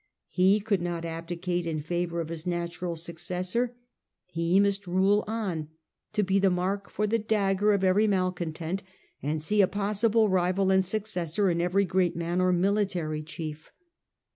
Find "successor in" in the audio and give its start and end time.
10.83-11.61